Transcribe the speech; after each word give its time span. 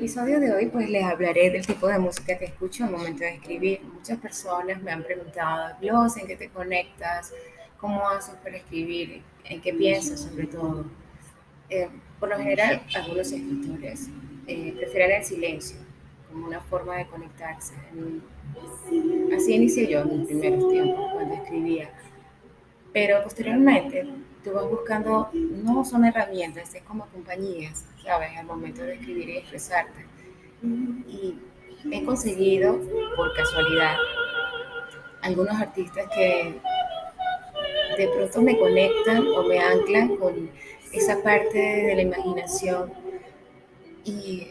episodio 0.00 0.40
de 0.40 0.50
hoy 0.50 0.66
pues 0.68 0.88
les 0.88 1.04
hablaré 1.04 1.50
del 1.50 1.66
tipo 1.66 1.86
de 1.86 1.98
música 1.98 2.38
que 2.38 2.46
escucho 2.46 2.84
al 2.84 2.92
momento 2.92 3.22
de 3.22 3.34
escribir. 3.34 3.82
Muchas 3.82 4.16
personas 4.16 4.82
me 4.82 4.92
han 4.92 5.02
preguntado, 5.02 5.76
Gloss, 5.78 6.16
¿en 6.16 6.26
qué 6.26 6.36
te 6.36 6.48
conectas? 6.48 7.34
¿Cómo 7.76 8.08
haces 8.08 8.34
para 8.36 8.56
escribir? 8.56 9.20
¿En 9.44 9.60
qué 9.60 9.74
piensas 9.74 10.20
sobre 10.20 10.46
todo? 10.46 10.86
Eh, 11.68 11.90
por 12.18 12.30
lo 12.30 12.38
general, 12.38 12.82
algunos 12.94 13.30
escritores 13.30 14.08
eh, 14.46 14.72
prefieren 14.74 15.18
el 15.18 15.22
silencio 15.22 15.76
como 16.30 16.46
una 16.46 16.62
forma 16.62 16.96
de 16.96 17.06
conectarse. 17.06 17.74
Así 19.36 19.52
inicié 19.52 19.86
yo 19.86 20.00
en 20.00 20.20
mis 20.20 20.28
primeros 20.28 20.66
tiempos 20.70 21.12
cuando 21.12 21.34
escribía. 21.34 21.90
Pero 22.94 23.22
posteriormente 23.22 24.06
tú 24.44 24.52
vas 24.52 24.68
buscando, 24.68 25.30
no 25.32 25.84
son 25.84 26.04
herramientas, 26.04 26.74
es 26.74 26.82
como 26.82 27.06
compañías, 27.06 27.84
¿sabes? 28.02 28.30
Al 28.38 28.46
momento 28.46 28.82
de 28.82 28.94
escribir 28.94 29.28
y 29.28 29.36
expresarte. 29.38 30.06
Y 30.62 31.38
he 31.90 32.04
conseguido, 32.04 32.78
por 33.16 33.34
casualidad, 33.34 33.96
algunos 35.22 35.60
artistas 35.60 36.06
que 36.14 36.60
de 37.96 38.08
pronto 38.08 38.42
me 38.42 38.58
conectan 38.58 39.26
o 39.26 39.42
me 39.42 39.58
anclan 39.58 40.16
con 40.16 40.50
esa 40.92 41.22
parte 41.22 41.58
de 41.58 41.94
la 41.94 42.02
imaginación 42.02 42.92
y 44.04 44.48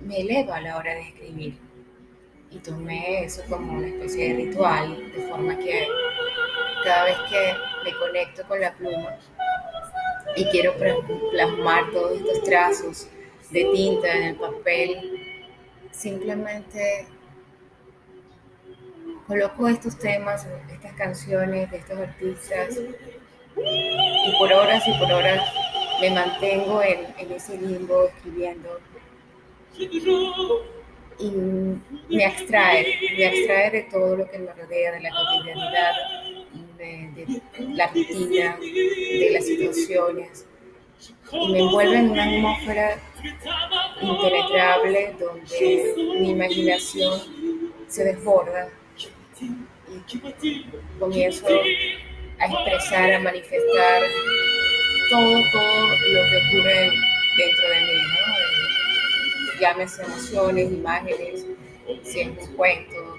me 0.00 0.20
eleva 0.20 0.56
a 0.56 0.60
la 0.60 0.76
hora 0.76 0.94
de 0.94 1.08
escribir. 1.08 1.58
Y 2.50 2.58
tomé 2.58 3.24
eso 3.24 3.42
como 3.48 3.78
una 3.78 3.88
especie 3.88 4.28
de 4.28 4.44
ritual, 4.46 5.12
de 5.12 5.28
forma 5.28 5.58
que 5.58 5.88
cada 6.86 7.04
vez 7.04 7.16
que 7.28 7.54
me 7.84 7.98
conecto 7.98 8.44
con 8.46 8.60
la 8.60 8.72
pluma 8.74 9.18
y 10.36 10.44
quiero 10.46 10.72
plasmar 11.32 11.90
todos 11.90 12.20
estos 12.20 12.42
trazos 12.44 13.08
de 13.50 13.64
tinta 13.74 14.12
en 14.12 14.22
el 14.22 14.36
papel, 14.36 15.50
simplemente 15.90 17.08
coloco 19.26 19.66
estos 19.66 19.98
temas, 19.98 20.46
estas 20.70 20.92
canciones 20.92 21.68
de 21.72 21.78
estos 21.78 21.98
artistas 21.98 22.78
y 23.56 24.38
por 24.38 24.52
horas 24.52 24.86
y 24.86 24.92
por 25.00 25.12
horas 25.12 25.42
me 26.00 26.10
mantengo 26.10 26.82
en, 26.82 27.32
ese 27.32 27.58
limbo 27.58 28.04
escribiendo. 28.04 28.78
Y 31.18 31.30
me 32.14 32.26
abstrae, 32.26 32.86
me 33.16 33.26
abstrae 33.26 33.70
de 33.70 33.82
todo 33.90 34.16
lo 34.16 34.30
que 34.30 34.38
me 34.38 34.52
rodea, 34.52 34.92
de 34.92 35.00
la 35.00 35.10
cotidianidad, 35.10 35.92
de, 37.14 37.40
la 37.74 37.86
rutina, 37.88 38.58
de 38.60 39.30
las 39.32 39.46
situaciones, 39.46 40.46
y 41.32 41.52
me 41.52 41.60
envuelve 41.60 41.98
en 41.98 42.10
una 42.10 42.24
atmósfera 42.24 42.98
impenetrable 44.00 45.14
donde 45.18 45.94
mi 46.20 46.30
imaginación 46.30 47.20
se 47.88 48.04
desborda 48.04 48.68
y 50.42 50.66
comienzo 50.98 51.46
a 52.38 52.46
expresar, 52.46 53.12
a 53.14 53.20
manifestar 53.20 54.02
todo, 55.10 55.42
todo 55.52 55.88
lo 55.88 56.20
que 56.30 56.36
ocurre 56.48 56.90
dentro 57.36 57.68
de 57.68 57.80
mí, 57.80 58.02
¿no? 58.02 59.60
llámese 59.60 60.02
emociones, 60.02 60.72
imágenes, 60.72 61.46
si 62.02 62.20
es 62.20 62.26
un 62.28 62.56
cuento, 62.56 63.18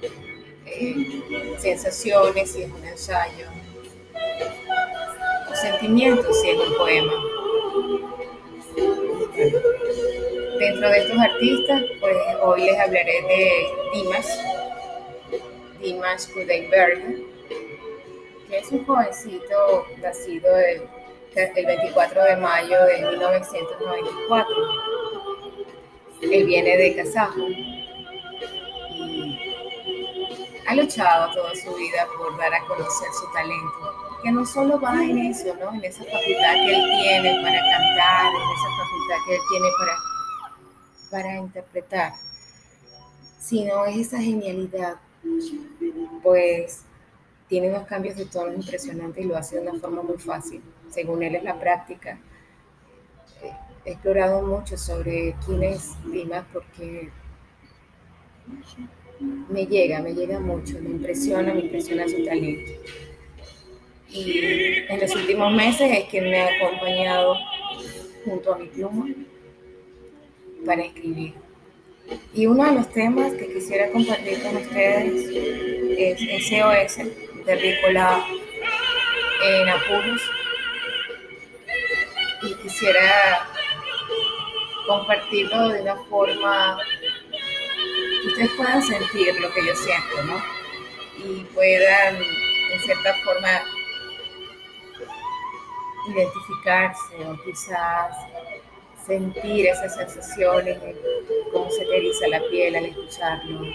sensaciones 1.60 2.52
si 2.52 2.64
es 2.64 2.72
un 2.72 2.84
ensayo, 2.86 3.48
o 5.52 5.56
sentimientos 5.56 6.42
si 6.42 6.50
es 6.50 6.60
un 6.60 6.78
poema. 6.78 7.14
Dentro 10.60 10.90
de 10.90 10.98
estos 10.98 11.20
artistas, 11.20 11.84
pues 12.00 12.16
hoy 12.42 12.62
les 12.66 12.80
hablaré 12.80 13.22
de 13.22 13.68
Dimas, 13.94 14.40
Dimas 15.80 16.28
Kudaiberg, 16.28 17.18
que 18.50 18.58
es 18.58 18.72
un 18.72 18.86
jovencito 18.86 19.86
nacido 20.02 20.58
el, 20.58 20.82
el 21.36 21.66
24 21.66 22.24
de 22.24 22.36
mayo 22.38 22.84
de 22.86 23.12
1994. 23.12 24.56
Él 26.22 26.46
viene 26.46 26.78
de 26.78 26.96
Kazajo 26.96 27.48
ha 30.68 30.76
luchado 30.76 31.34
toda 31.34 31.56
su 31.56 31.74
vida 31.76 32.06
por 32.18 32.38
dar 32.38 32.54
a 32.54 32.60
conocer 32.66 33.08
su 33.14 33.32
talento, 33.32 34.20
que 34.22 34.32
no 34.32 34.46
solo 34.46 34.80
va 34.80 35.02
en 35.02 35.18
eso, 35.18 35.56
¿no? 35.56 35.74
En 35.74 35.84
esa 35.86 36.04
facultad 36.04 36.54
que 36.54 36.76
él 36.76 36.84
tiene 37.02 37.42
para 37.42 37.60
cantar, 37.60 38.34
en 38.34 38.50
esa 38.52 38.70
facultad 38.78 39.16
que 39.26 39.36
él 39.36 39.42
tiene 39.50 39.68
para, 39.80 39.98
para 41.10 41.38
interpretar, 41.38 42.14
sino 43.40 43.86
es 43.86 44.08
esa 44.08 44.20
genialidad, 44.20 44.98
pues 46.22 46.84
tiene 47.48 47.70
unos 47.70 47.88
cambios 47.88 48.18
de 48.18 48.26
tono 48.26 48.52
impresionantes 48.54 49.24
y 49.24 49.28
lo 49.28 49.38
hace 49.38 49.56
de 49.56 49.70
una 49.70 49.80
forma 49.80 50.02
muy 50.02 50.18
fácil. 50.18 50.62
Según 50.90 51.24
él 51.24 51.36
es 51.36 51.44
la 51.44 51.58
práctica. 51.58 52.20
He 53.86 53.92
explorado 53.94 54.42
mucho 54.42 54.78
sobre 54.78 55.34
quién 55.46 55.64
es 55.64 55.94
Dimas 56.12 56.44
porque 56.52 57.10
me 59.20 59.66
llega, 59.66 60.02
me 60.02 60.14
llega 60.14 60.40
mucho, 60.40 60.80
me 60.82 60.90
impresiona, 60.90 61.54
me 61.54 61.62
impresiona 61.62 62.08
su 62.08 62.24
talento. 62.24 62.72
Y 64.10 64.84
en 64.88 65.00
los 65.00 65.16
últimos 65.16 65.54
meses 65.54 65.92
es 65.92 66.04
que 66.06 66.22
me 66.22 66.40
ha 66.40 66.50
acompañado 66.56 67.36
junto 68.26 68.54
a 68.54 68.58
mi 68.58 68.68
pluma 68.68 69.08
para 70.66 70.84
escribir. 70.84 71.34
Y 72.34 72.46
uno 72.46 72.66
de 72.66 72.72
los 72.74 72.90
temas 72.92 73.34
que 73.34 73.54
quisiera 73.54 73.92
compartir 73.92 74.42
con 74.42 74.56
ustedes 74.58 75.30
es 75.98 76.48
SOS 76.48 76.98
de 77.46 77.56
Ricola 77.56 78.24
en 79.46 79.70
apuros. 79.70 80.22
Y 82.44 82.54
quisiera 82.64 83.50
compartirlo 84.88 85.70
de 85.70 85.82
una 85.82 85.96
forma 86.06 86.78
ustedes 88.26 88.52
puedan 88.58 88.82
sentir 88.82 89.40
lo 89.40 89.52
que 89.54 89.66
yo 89.66 89.76
siento, 89.76 90.24
¿no? 90.26 90.42
Y 91.18 91.44
puedan, 91.46 92.16
en 92.16 92.80
cierta 92.80 93.14
forma, 93.24 93.62
identificarse 96.10 97.16
o 97.26 97.44
quizás 97.44 98.16
sentir 99.06 99.68
esas 99.68 99.96
sensaciones, 99.96 100.78
cómo 101.52 101.70
se 101.72 101.86
te 101.86 101.98
eriza 101.98 102.28
la 102.28 102.42
piel 102.50 102.76
al 102.76 102.86
escucharlo 102.86 103.66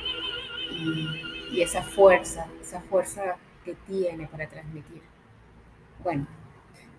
y, 0.70 1.60
esa 1.60 1.82
fuerza, 1.82 2.46
esa 2.62 2.80
fuerza 2.80 3.36
que 3.64 3.74
tiene 3.86 4.26
para 4.26 4.48
transmitir. 4.48 5.02
Bueno, 6.02 6.26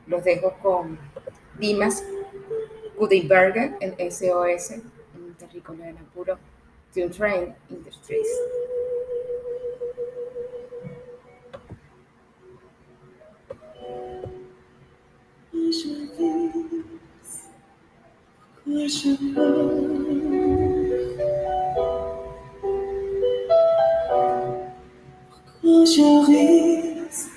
los 0.05 0.23
dejo 0.23 0.53
con 0.61 0.99
Dimas 1.57 2.03
Gudiberger 2.95 3.75
en 3.79 4.11
SOS, 4.11 4.75
un 5.15 5.33
terrícola 5.33 5.85
de 5.85 5.97
apuro 5.97 6.37
to 6.93 7.09
train 7.09 7.55
industries. 7.71 8.27
Wash 15.53 15.85
your 15.85 16.07
face, 16.15 17.47
wash 18.65 19.05
your. 19.05 19.17
Close 25.61 25.97
your 25.97 26.25
eyes, 26.27 27.29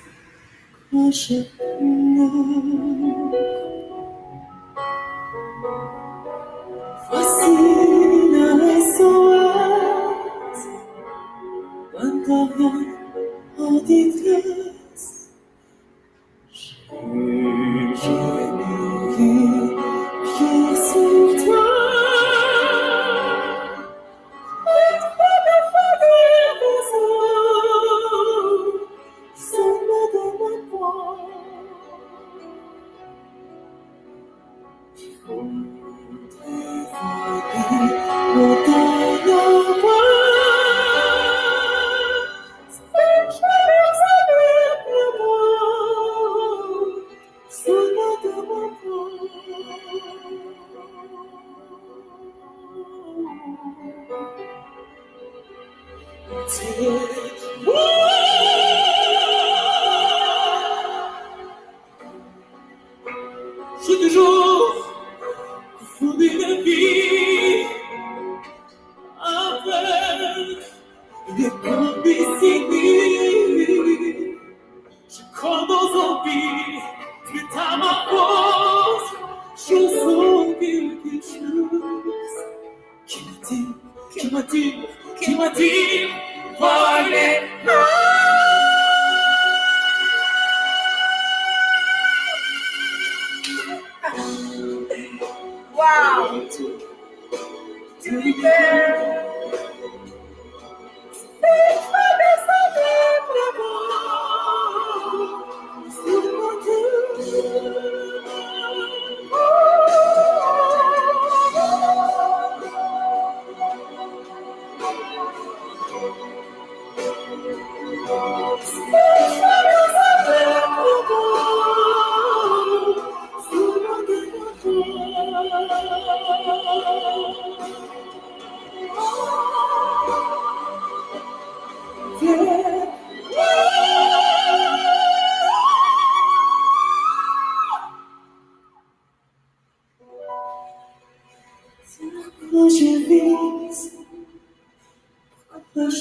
Bravo, 145.77 145.93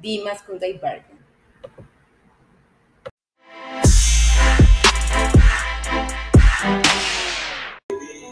Dimas 0.00 0.42
con 0.42 0.58
Dave 0.58 0.78
Bergen. 0.80 1.18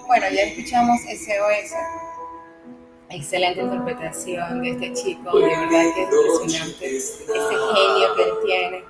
Bueno, 0.06 0.26
ya 0.32 0.42
escuchamos 0.42 1.00
SOS. 1.02 1.72
Excelente 3.10 3.60
interpretación 3.60 4.62
de 4.62 4.70
este 4.70 4.92
chico, 4.94 5.38
de 5.38 5.46
verdad 5.46 5.84
que 5.94 6.02
es 6.02 6.08
impresionante 6.10 6.96
ese 6.96 7.24
genio 7.26 8.14
que 8.16 8.22
él 8.22 8.32
tiene. 8.46 8.84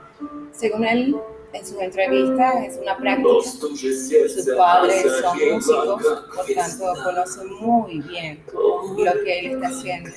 Según 0.53 0.85
él, 0.85 1.17
en 1.53 1.67
sus 1.67 1.81
entrevistas 1.81 2.55
es 2.67 2.79
una 2.79 2.97
práctica. 2.97 3.29
Sus 3.43 4.57
padres 4.57 5.03
son 5.21 5.39
músicos, 5.39 6.27
por 6.37 6.47
tanto 6.55 6.93
conocen 7.03 7.53
muy 7.55 8.01
bien 8.03 8.45
lo 8.53 9.25
que 9.25 9.39
él 9.41 9.47
está 9.53 9.69
haciendo 9.69 10.11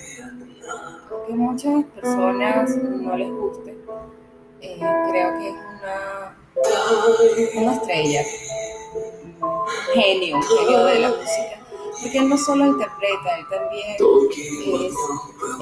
que 1.28 1.34
muchas 1.34 1.84
personas 1.96 2.76
no 2.78 3.18
les 3.18 3.30
guste. 3.30 3.78
Eh, 4.62 4.80
creo 4.80 5.40
que 5.40 5.50
es 5.50 5.56
una, 5.56 6.38
una 7.62 7.74
estrella, 7.74 8.22
un 8.94 9.36
genio, 9.94 10.38
un 10.38 10.44
genio 10.44 10.86
de 10.86 11.00
la 11.00 11.10
música. 11.10 11.60
Porque 12.02 12.18
él 12.18 12.30
no 12.30 12.38
solo 12.38 12.66
interpreta, 12.66 13.38
él 13.38 13.46
también 13.50 13.88
es 13.92 14.02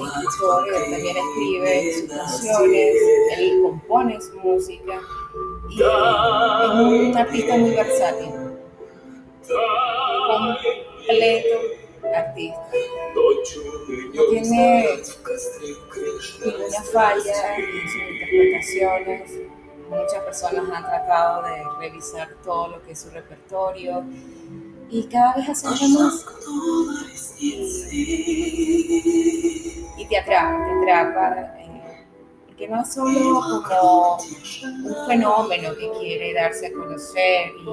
escritor, 0.00 0.68
él 0.74 0.90
también 0.90 1.16
escribe 1.16 1.92
sus 1.94 2.10
canciones, 2.10 2.96
él 3.36 3.62
compone 3.62 4.20
su 4.20 4.38
música 4.38 5.00
y 5.70 5.82
es 5.82 5.88
un 6.74 7.16
artista 7.16 7.56
muy 7.56 7.70
versátil, 7.70 8.30
completo 10.26 11.82
artista. 12.14 12.70
No 13.14 14.24
tiene 14.30 15.02
ninguna 15.60 16.82
falla 16.92 17.56
en 17.56 17.88
sus 17.88 18.02
interpretaciones. 18.10 19.30
Muchas 19.88 20.22
personas 20.24 20.64
han 20.72 20.84
tratado 20.84 21.42
de 21.42 21.64
revisar 21.80 22.28
todo 22.42 22.68
lo 22.68 22.82
que 22.82 22.92
es 22.92 23.00
su 23.00 23.10
repertorio 23.10 24.04
y 24.90 25.04
cada 25.04 25.34
vez 25.34 25.48
hace 25.48 25.88
más. 25.88 26.24
Y, 29.98 30.06
te 30.08 30.18
atrapa, 30.18 30.64
te 30.64 30.90
atrapa. 30.90 31.40
Eh, 31.58 32.06
porque 32.46 32.68
no 32.68 32.82
es 32.82 32.92
solo 32.92 33.62
como 33.66 34.18
un 34.18 35.06
fenómeno 35.06 35.74
que 35.74 35.90
quiere 35.98 36.34
darse 36.34 36.66
a 36.66 36.72
conocer 36.72 37.52
y 37.58 37.64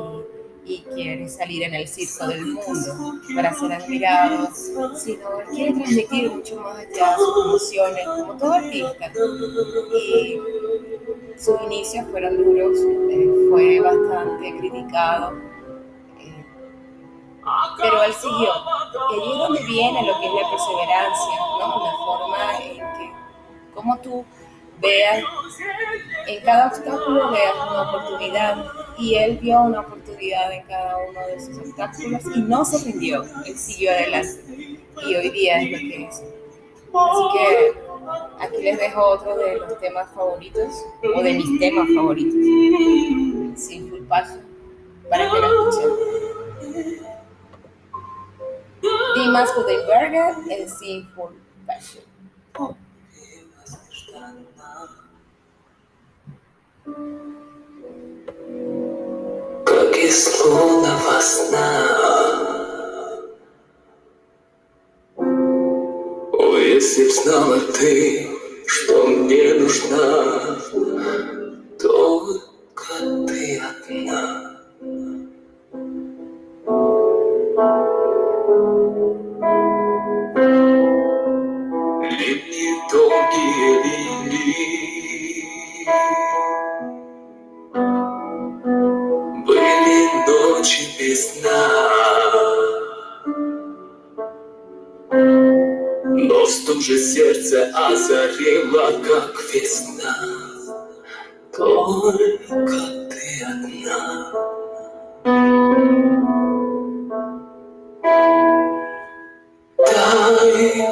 y 0.66 0.82
quiere 0.94 1.28
salir 1.28 1.64
en 1.64 1.74
el 1.74 1.88
circo 1.88 2.28
del 2.28 2.46
mundo 2.46 3.22
para 3.36 3.54
ser 3.54 3.74
admirado, 3.74 4.50
sino 4.54 5.30
quiere 5.52 5.74
transmitir 5.74 6.32
mucho 6.32 6.58
más 6.62 6.78
allá 6.78 7.18
sus 7.18 7.46
emociones, 7.46 8.06
como 8.06 8.38
todo 8.38 8.54
artista. 8.54 9.12
Y 9.96 10.40
sus 11.38 11.62
inicios 11.64 12.06
fueron 12.12 12.38
duros, 12.38 12.78
eh, 12.78 13.48
fue 13.50 13.80
bastante 13.80 14.58
criticado, 14.58 15.34
eh, 16.20 16.46
pero 17.82 18.04
él 18.04 18.14
siguió. 18.14 18.52
Y 19.12 19.22
allí 19.22 19.32
es 19.32 19.38
donde 19.38 19.64
viene 19.64 20.06
lo 20.06 20.20
que 20.20 20.26
es 20.28 20.34
la 20.34 20.50
perseverancia, 20.52 21.36
¿no? 21.60 21.86
la 21.86 21.92
forma 21.98 22.64
en 22.64 22.78
que, 22.78 23.14
como 23.74 23.98
tú 24.00 24.26
veas, 24.80 25.24
en 26.28 26.44
cada 26.44 26.68
obstáculo 26.68 27.32
veas 27.32 27.56
una 27.56 27.90
oportunidad 27.90 28.66
y 29.00 29.16
él 29.16 29.40
vio 29.42 29.62
una 29.62 29.82
oportunidad 29.82 30.52
en 30.52 30.64
cada 30.64 30.98
uno 30.98 31.20
de 31.28 31.40
sus 31.40 31.58
obstáculos 31.58 32.22
y 32.36 32.42
no 32.42 32.66
se 32.66 32.86
rindió, 32.86 33.24
él 33.46 33.58
siguió 33.58 33.92
adelante 33.92 34.80
y 35.08 35.16
hoy 35.16 35.30
día 35.30 35.62
es 35.62 35.72
lo 35.72 35.78
que 35.78 36.06
es. 36.06 36.24
Así 36.92 37.24
que 37.34 37.74
aquí 38.40 38.64
les 38.64 38.80
dejo 38.80 39.02
otro 39.02 39.38
de 39.38 39.58
los 39.58 39.80
temas 39.80 40.12
favoritos 40.14 40.86
o 41.16 41.22
de 41.22 41.34
mis 41.34 41.60
temas 41.60 41.88
favoritos, 41.96 42.36
sin 43.56 43.90
full 43.90 44.04
paso, 44.08 44.40
para 45.10 45.32
que 45.32 45.40
lo 45.40 45.70
escuchen. 45.70 45.90
Dimas 49.16 49.50
Hudenberger 49.58 50.36
en 50.50 50.70
Sinful 50.70 51.36
Passion. 51.66 52.04
Oh. 52.58 52.76
Из 60.02 60.42
лунного 60.46 61.20
сна 61.20 61.60
О, 65.18 66.58
если 66.58 67.04
б 67.06 67.12
знала 67.12 67.60
ты, 67.60 68.28
что 68.66 69.08
мне 69.08 69.56
нужна 69.56 70.58
Только 71.78 73.28
ты 73.28 73.60
одна 73.60 74.49
сердце 97.20 97.70
озарила, 97.76 98.92
как 99.04 99.36
весна. 99.54 100.16
Только 101.52 103.10
ты 103.10 103.26
одна. 103.46 104.32
Дай 109.78 110.32
мне, 110.54 110.90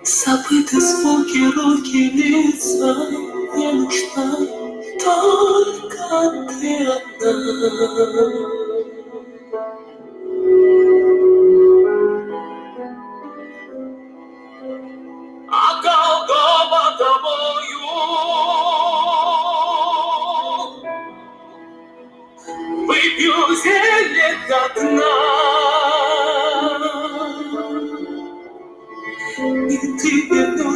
Забыты 0.02 0.80
звуки, 0.80 1.40
руки, 1.54 2.10
лица 2.10 2.92
Не 3.54 3.72
нужна 3.72 4.36
только 5.04 6.46
ты 6.48 6.86
одна 6.86 7.78
тобою. 16.98 17.68
Выпью 22.86 23.56
зелье 23.62 24.38
до 24.48 24.80
дна, 24.80 25.27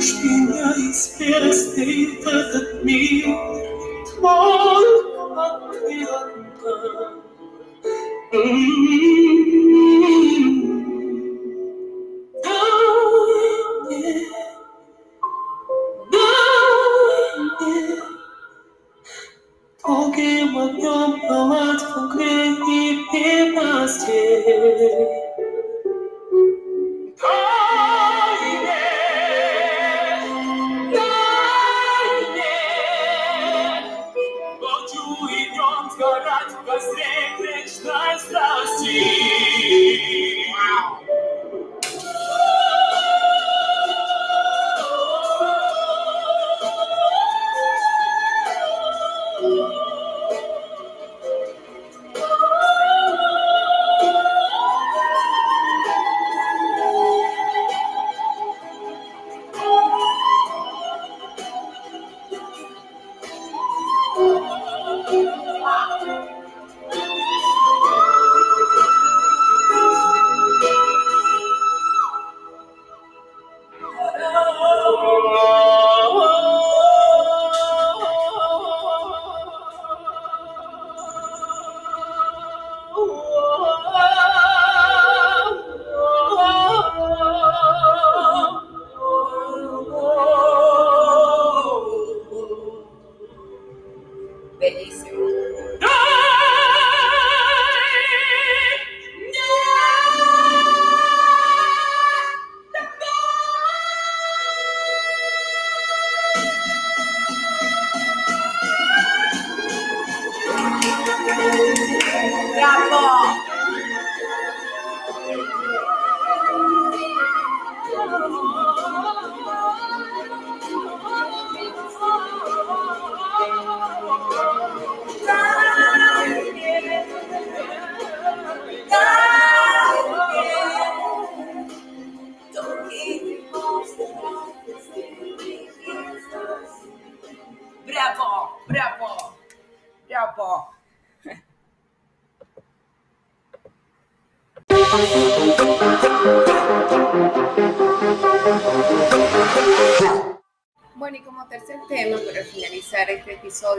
Deus, 0.03 0.21
minha 0.25 0.91
esperança 0.91 1.77
deita 1.77 2.45
de 2.51 2.85
mim, 2.85 3.23
tomou 4.11 5.39
a 5.39 5.61
minha 5.87 6.11
mão. 6.59 7.23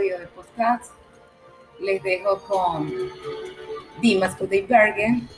Episodio 0.03 0.19
de 0.19 0.27
podcast, 0.27 0.91
les 1.79 2.03
dejo 2.03 2.38
con 2.39 2.93
Dimas 4.01 4.36
Kudaibergen, 4.36 5.29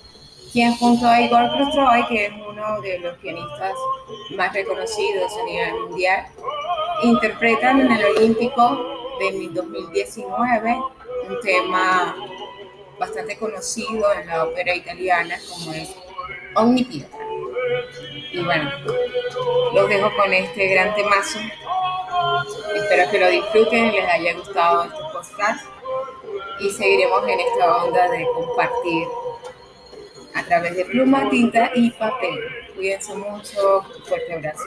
quien 0.52 0.74
junto 0.78 1.08
a 1.08 1.22
Igor 1.22 1.52
Khrushchev, 1.52 2.08
que 2.08 2.26
es 2.26 2.32
uno 2.34 2.82
de 2.82 3.00
los 3.00 3.18
pianistas 3.20 3.74
más 4.36 4.54
reconocidos 4.54 5.32
a 5.40 5.46
nivel 5.46 5.74
mundial, 5.82 6.26
interpretan 7.04 7.82
en 7.82 7.92
el 7.92 8.06
Olímpico 8.06 8.78
de 9.20 9.50
2019 9.54 10.78
un 11.30 11.40
tema 11.42 12.16
bastante 13.00 13.38
conocido 13.38 14.14
en 14.14 14.28
la 14.28 14.46
ópera 14.46 14.74
italiana 14.74 15.38
como 15.50 15.74
es 15.74 15.96
Omni 16.56 17.06
Y 18.32 18.44
bueno, 18.44 18.72
los 19.74 19.90
dejo 19.90 20.16
con 20.16 20.34
este 20.34 20.68
gran 20.70 20.96
temazo. 20.96 21.40
Espero 22.76 23.12
que 23.12 23.20
lo 23.20 23.30
disfruten, 23.30 23.92
les 23.92 24.10
haya 24.10 24.34
gustado 24.36 24.84
este 24.84 24.98
podcast 25.12 25.66
y 26.60 26.70
seguiremos 26.70 27.28
en 27.28 27.40
esta 27.40 27.84
onda 27.84 28.10
de 28.10 28.28
compartir 28.34 29.08
a 30.34 30.44
través 30.44 30.76
de 30.76 30.86
pluma, 30.86 31.30
tinta 31.30 31.72
y 31.76 31.92
papel. 31.92 32.40
Cuídense 32.76 33.16
mucho, 33.16 33.84
fuerte 34.08 34.34
abrazo. 34.34 34.64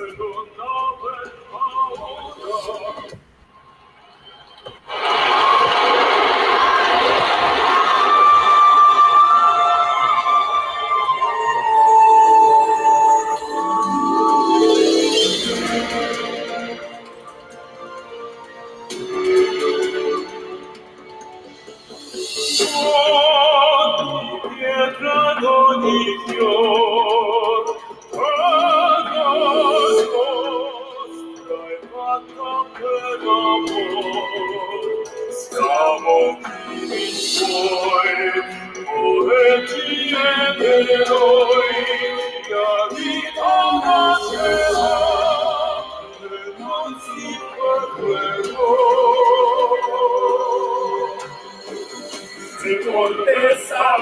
No 52.88 52.94
fortezza 52.94 53.96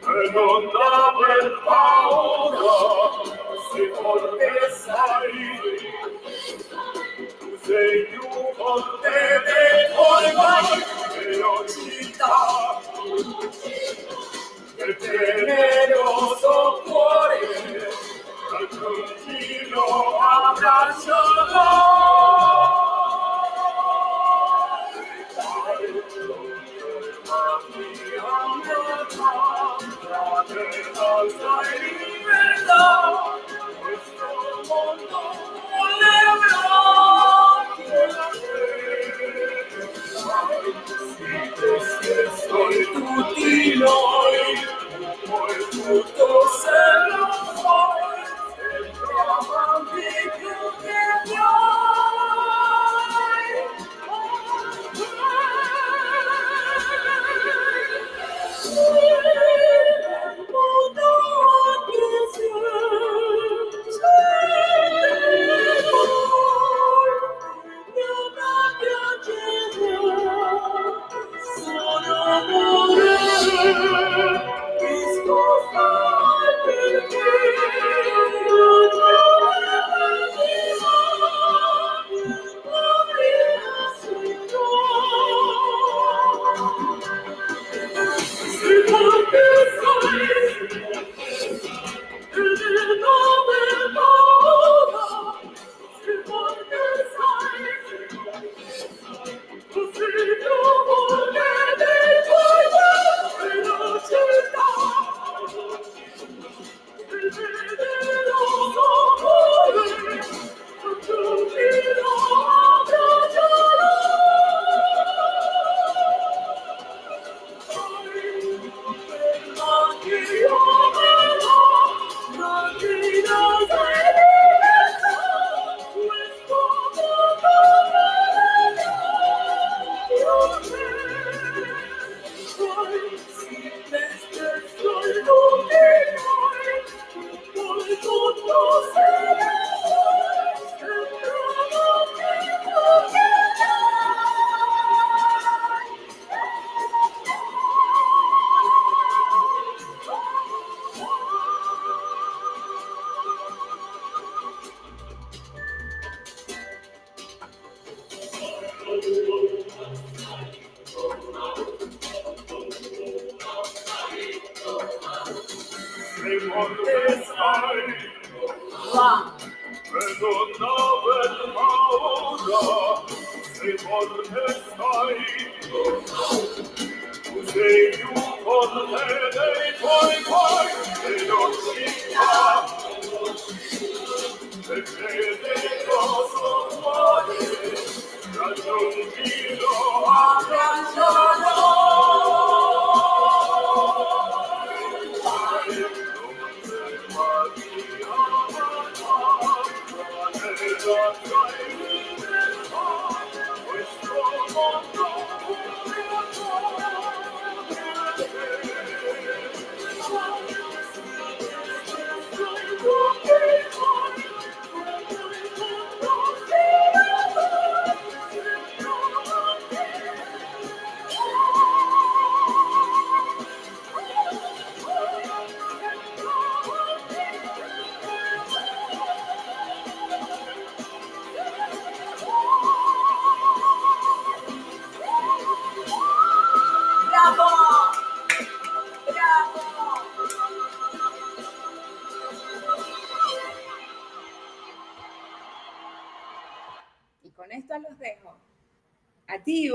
e 0.00 0.30
non 0.30 0.70
aver 0.76 1.60
paura 1.64 2.78
se 3.72 3.82
forte 3.94 4.70
sai 4.70 5.58
tu 7.40 7.50
sei 7.64 8.06
più 8.06 8.28
forte 8.54 9.10
del 9.46 9.80
ormai 9.96 10.84
velocità 11.18 12.38
e 14.76 14.96
teneroso 14.98 16.54
cuore 16.84 17.40
dal 18.50 18.66
tranquillo 18.68 19.84
abbraccio 20.20 21.20
Almighty, 31.12 31.92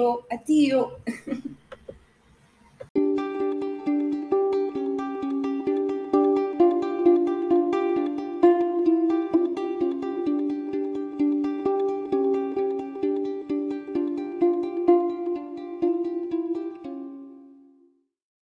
los 0.07 0.19
dejo. 0.19 0.27
Adiós, 0.29 0.89
adiós. 1.05 1.16